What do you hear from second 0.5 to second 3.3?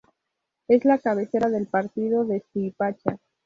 Es la cabecera del partido de Suipacha.